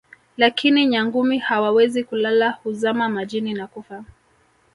[0.37, 4.05] lakini Nyangumi hawawezi kulala huzama majini na kufa